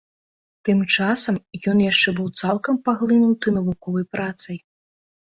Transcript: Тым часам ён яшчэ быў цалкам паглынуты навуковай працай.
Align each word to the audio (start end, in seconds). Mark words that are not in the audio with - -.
Тым 0.69 0.79
часам 0.95 1.35
ён 1.73 1.77
яшчэ 1.91 2.09
быў 2.21 2.33
цалкам 2.43 2.75
паглынуты 2.91 3.57
навуковай 3.63 4.11
працай. 4.19 4.57